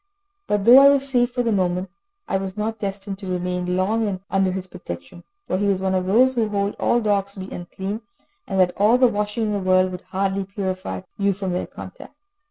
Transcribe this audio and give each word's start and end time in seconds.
But 0.47 0.65
though 0.65 0.79
I 0.79 0.89
was 0.89 1.07
safe 1.07 1.31
for 1.31 1.43
the 1.43 1.51
moment, 1.51 1.91
I 2.27 2.37
was 2.37 2.57
not 2.57 2.79
destined 2.79 3.19
to 3.19 3.29
remain 3.29 3.77
long 3.77 4.19
under 4.31 4.51
his 4.51 4.65
protection, 4.65 5.23
for 5.45 5.57
he 5.59 5.67
was 5.67 5.79
one 5.79 5.93
of 5.93 6.07
those 6.07 6.33
who 6.33 6.49
hold 6.49 6.73
all 6.79 7.01
dogs 7.01 7.35
to 7.35 7.41
be 7.41 7.53
unclean, 7.53 8.01
and 8.47 8.59
that 8.59 8.73
all 8.77 8.97
the 8.97 9.05
washing 9.07 9.43
in 9.45 9.53
the 9.53 9.59
world 9.59 9.91
will 9.91 10.01
hardly 10.07 10.43
purify 10.43 11.01
you 11.19 11.33
from 11.33 11.51
their 11.53 11.67
contact. 11.67 12.15